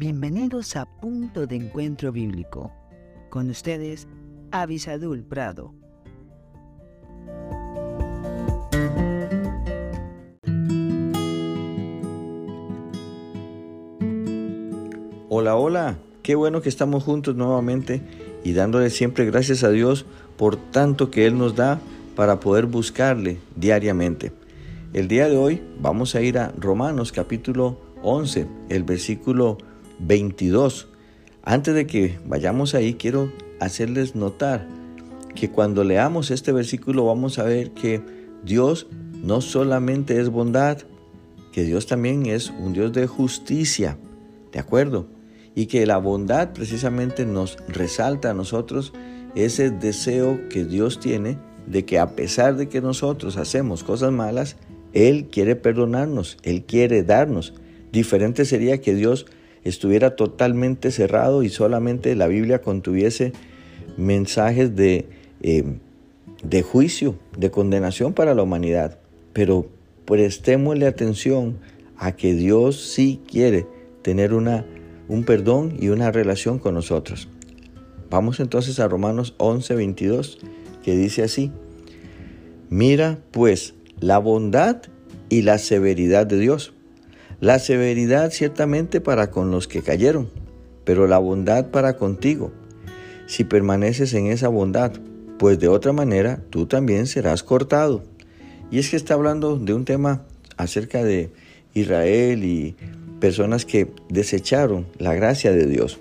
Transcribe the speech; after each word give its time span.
Bienvenidos 0.00 0.76
a 0.76 0.86
Punto 0.86 1.46
de 1.46 1.56
Encuentro 1.56 2.10
Bíblico. 2.10 2.72
Con 3.28 3.50
ustedes, 3.50 4.08
Avisadul 4.50 5.22
Prado. 5.22 5.74
Hola, 15.28 15.56
hola, 15.56 15.98
qué 16.22 16.34
bueno 16.34 16.62
que 16.62 16.70
estamos 16.70 17.04
juntos 17.04 17.36
nuevamente 17.36 18.00
y 18.42 18.54
dándole 18.54 18.88
siempre 18.88 19.26
gracias 19.26 19.64
a 19.64 19.70
Dios 19.70 20.06
por 20.38 20.56
tanto 20.56 21.10
que 21.10 21.26
Él 21.26 21.36
nos 21.36 21.56
da 21.56 21.78
para 22.16 22.40
poder 22.40 22.64
buscarle 22.64 23.38
diariamente. 23.54 24.32
El 24.94 25.08
día 25.08 25.28
de 25.28 25.36
hoy 25.36 25.62
vamos 25.78 26.14
a 26.14 26.22
ir 26.22 26.38
a 26.38 26.54
Romanos 26.58 27.12
capítulo 27.12 27.78
11, 28.02 28.46
el 28.70 28.82
versículo 28.84 29.58
22. 30.00 30.88
Antes 31.42 31.74
de 31.74 31.86
que 31.86 32.18
vayamos 32.26 32.74
ahí, 32.74 32.94
quiero 32.94 33.32
hacerles 33.60 34.14
notar 34.14 34.66
que 35.34 35.50
cuando 35.50 35.84
leamos 35.84 36.30
este 36.30 36.52
versículo 36.52 37.06
vamos 37.06 37.38
a 37.38 37.44
ver 37.44 37.70
que 37.70 38.02
Dios 38.44 38.86
no 39.22 39.40
solamente 39.40 40.20
es 40.20 40.28
bondad, 40.28 40.78
que 41.52 41.64
Dios 41.64 41.86
también 41.86 42.26
es 42.26 42.50
un 42.50 42.72
Dios 42.72 42.92
de 42.92 43.06
justicia, 43.06 43.98
¿de 44.52 44.58
acuerdo? 44.58 45.06
Y 45.54 45.66
que 45.66 45.84
la 45.86 45.98
bondad 45.98 46.52
precisamente 46.52 47.26
nos 47.26 47.58
resalta 47.68 48.30
a 48.30 48.34
nosotros 48.34 48.92
ese 49.34 49.70
deseo 49.70 50.48
que 50.48 50.64
Dios 50.64 51.00
tiene 51.00 51.38
de 51.66 51.84
que 51.84 51.98
a 51.98 52.16
pesar 52.16 52.56
de 52.56 52.68
que 52.68 52.80
nosotros 52.80 53.36
hacemos 53.36 53.84
cosas 53.84 54.12
malas, 54.12 54.56
Él 54.92 55.28
quiere 55.30 55.56
perdonarnos, 55.56 56.38
Él 56.42 56.64
quiere 56.64 57.02
darnos. 57.02 57.54
Diferente 57.92 58.44
sería 58.44 58.80
que 58.80 58.94
Dios 58.94 59.26
estuviera 59.64 60.16
totalmente 60.16 60.90
cerrado 60.90 61.42
y 61.42 61.48
solamente 61.48 62.14
la 62.14 62.26
Biblia 62.26 62.60
contuviese 62.60 63.32
mensajes 63.96 64.74
de, 64.76 65.06
eh, 65.42 65.64
de 66.42 66.62
juicio, 66.62 67.18
de 67.36 67.50
condenación 67.50 68.12
para 68.12 68.34
la 68.34 68.42
humanidad. 68.42 68.98
Pero 69.32 69.66
prestémosle 70.06 70.86
atención 70.86 71.58
a 71.96 72.12
que 72.12 72.34
Dios 72.34 72.80
sí 72.80 73.20
quiere 73.30 73.66
tener 74.02 74.32
una, 74.32 74.64
un 75.08 75.24
perdón 75.24 75.76
y 75.78 75.88
una 75.88 76.10
relación 76.10 76.58
con 76.58 76.74
nosotros. 76.74 77.28
Vamos 78.10 78.40
entonces 78.40 78.80
a 78.80 78.88
Romanos 78.88 79.34
11, 79.38 79.74
22, 79.74 80.38
que 80.82 80.96
dice 80.96 81.22
así, 81.22 81.52
mira 82.70 83.18
pues 83.30 83.74
la 84.00 84.18
bondad 84.18 84.82
y 85.28 85.42
la 85.42 85.58
severidad 85.58 86.26
de 86.26 86.38
Dios 86.38 86.72
la 87.40 87.58
severidad 87.58 88.30
ciertamente 88.30 89.00
para 89.00 89.30
con 89.30 89.50
los 89.50 89.66
que 89.66 89.82
cayeron, 89.82 90.28
pero 90.84 91.06
la 91.06 91.18
bondad 91.18 91.70
para 91.70 91.96
contigo, 91.96 92.52
si 93.26 93.44
permaneces 93.44 94.12
en 94.14 94.26
esa 94.26 94.48
bondad, 94.48 94.92
pues 95.38 95.58
de 95.58 95.68
otra 95.68 95.92
manera 95.92 96.42
tú 96.50 96.66
también 96.66 97.06
serás 97.06 97.42
cortado. 97.42 98.02
Y 98.70 98.78
es 98.78 98.90
que 98.90 98.96
está 98.96 99.14
hablando 99.14 99.56
de 99.56 99.72
un 99.72 99.84
tema 99.84 100.22
acerca 100.56 101.02
de 101.02 101.30
Israel 101.72 102.44
y 102.44 102.76
personas 103.20 103.64
que 103.64 103.90
desecharon 104.08 104.86
la 104.98 105.14
gracia 105.14 105.52
de 105.52 105.66
Dios. 105.66 105.98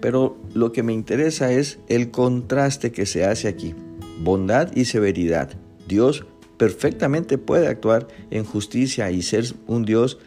Pero 0.00 0.36
lo 0.52 0.72
que 0.72 0.82
me 0.82 0.92
interesa 0.92 1.50
es 1.52 1.78
el 1.88 2.10
contraste 2.10 2.92
que 2.92 3.06
se 3.06 3.24
hace 3.24 3.48
aquí, 3.48 3.74
bondad 4.22 4.70
y 4.74 4.84
severidad. 4.84 5.50
Dios 5.88 6.26
perfectamente 6.58 7.38
puede 7.38 7.68
actuar 7.68 8.06
en 8.30 8.44
justicia 8.44 9.10
y 9.10 9.22
ser 9.22 9.46
un 9.66 9.84
Dios 9.84 10.18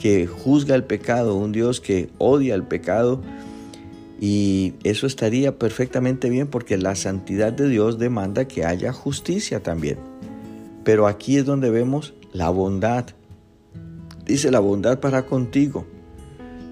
que 0.00 0.26
juzga 0.26 0.74
el 0.74 0.84
pecado, 0.84 1.36
un 1.36 1.52
Dios 1.52 1.80
que 1.80 2.10
odia 2.18 2.54
el 2.54 2.64
pecado. 2.64 3.22
Y 4.20 4.74
eso 4.84 5.06
estaría 5.06 5.58
perfectamente 5.58 6.30
bien 6.30 6.46
porque 6.46 6.78
la 6.78 6.94
santidad 6.94 7.52
de 7.52 7.68
Dios 7.68 7.98
demanda 7.98 8.46
que 8.46 8.64
haya 8.64 8.92
justicia 8.92 9.62
también. 9.62 9.98
Pero 10.84 11.06
aquí 11.06 11.36
es 11.36 11.44
donde 11.44 11.70
vemos 11.70 12.14
la 12.32 12.50
bondad. 12.50 13.06
Dice 14.24 14.50
la 14.50 14.60
bondad 14.60 15.00
para 15.00 15.26
contigo, 15.26 15.84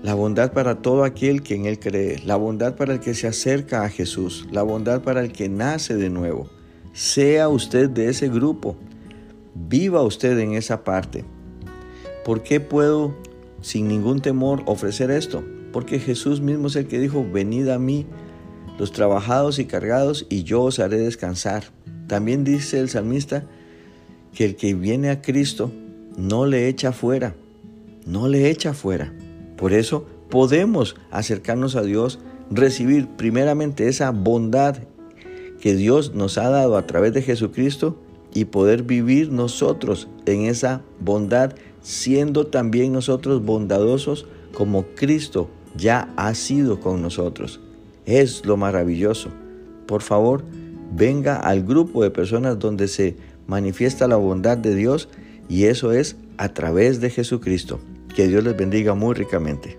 la 0.03 0.15
bondad 0.15 0.53
para 0.53 0.77
todo 0.77 1.05
aquel 1.05 1.43
que 1.43 1.55
en 1.57 1.67
Él 1.67 1.79
cree, 1.79 2.21
la 2.25 2.37
bondad 2.37 2.77
para 2.77 2.95
el 2.95 3.01
que 3.01 3.15
se 3.15 3.27
acerca 3.27 3.85
a 3.85 3.91
Jesús, 3.91 4.47
la 4.51 4.63
bondad 4.63 5.03
para 5.03 5.21
el 5.21 5.33
que 5.33 5.49
nace 5.49 5.97
de 5.97 6.09
nuevo. 6.09 6.49
Sea 6.93 7.49
usted 7.49 7.91
de 7.91 8.09
ese 8.09 8.29
grupo, 8.29 8.77
viva 9.55 10.03
usted 10.03 10.39
en 10.39 10.55
esa 10.55 10.85
parte. 10.85 11.25
¿Por 12.25 12.43
qué 12.43 12.61
puedo 12.61 13.15
sin 13.61 13.89
ningún 13.89 14.21
temor 14.21 14.63
ofrecer 14.67 15.11
esto? 15.11 15.43
Porque 15.73 15.99
Jesús 15.99 16.41
mismo 16.41 16.67
es 16.67 16.77
el 16.77 16.87
que 16.87 16.99
dijo, 16.99 17.27
venid 17.31 17.69
a 17.69 17.79
mí 17.79 18.07
los 18.79 18.93
trabajados 18.93 19.59
y 19.59 19.67
cargados 19.67 20.27
y 20.29 20.43
yo 20.43 20.63
os 20.63 20.79
haré 20.79 20.99
descansar. 20.99 21.65
También 22.07 22.45
dice 22.45 22.81
el 22.81 22.89
salmista 22.89 23.45
que 24.35 24.45
el 24.45 24.57
que 24.57 24.75
viene 24.75 25.11
a 25.11 25.23
Cristo 25.23 25.71
no 26.17 26.47
le 26.47 26.69
echa 26.69 26.93
fuera, 26.93 27.35
no 28.07 28.29
le 28.29 28.51
echa 28.51 28.75
fuera. 28.75 29.13
Por 29.57 29.73
eso 29.73 30.07
podemos 30.29 30.97
acercarnos 31.11 31.77
a 31.77 31.83
Dios, 31.83 32.19
recibir 32.51 33.09
primeramente 33.09 33.89
esa 33.89 34.11
bondad 34.11 34.79
que 35.61 35.75
Dios 35.75 36.15
nos 36.15 36.39
ha 36.39 36.49
dado 36.49 36.77
a 36.77 36.87
través 36.87 37.13
de 37.13 37.23
Jesucristo 37.23 37.99
y 38.33 38.47
poder 38.47 38.85
vivir 38.85 39.31
nosotros 39.31 40.09
en 40.27 40.43
esa 40.43 40.83
bondad, 41.01 41.55
siendo 41.83 42.47
también 42.47 42.93
nosotros 42.93 43.45
bondadosos 43.45 44.27
como 44.55 44.85
Cristo 44.95 45.49
ya 45.77 46.13
ha 46.17 46.35
sido 46.35 46.81
con 46.81 47.03
nosotros. 47.03 47.61
Es 48.07 48.45
lo 48.45 48.57
maravilloso. 48.57 49.31
Por 49.87 50.03
favor, 50.03 50.45
venga 50.93 51.37
al 51.37 51.63
grupo 51.63 52.03
de 52.03 52.11
personas 52.11 52.59
donde 52.59 52.89
se 52.89 53.17
manifiesta 53.47 54.09
la 54.09 54.17
bondad 54.17 54.59
de 54.59 54.75
Dios 54.75 55.09
y 55.49 55.65
eso 55.65 55.93
es 55.93 56.17
a 56.37 56.51
través 56.51 57.01
de 57.01 57.11
Jesucristo. 57.11 57.81
Que 58.15 58.29
Dios 58.29 58.43
les 58.43 58.57
bendiga 58.57 58.95
muy 58.95 59.15
ricamente. 59.15 59.79